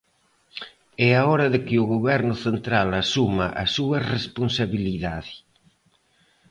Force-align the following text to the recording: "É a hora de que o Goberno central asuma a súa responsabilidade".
"É 1.07 1.09
a 1.15 1.23
hora 1.29 1.47
de 1.53 1.59
que 1.65 1.75
o 1.83 1.89
Goberno 1.93 2.35
central 2.45 2.89
asuma 3.03 3.47
a 3.63 3.65
súa 3.75 3.97
responsabilidade". 4.15 5.33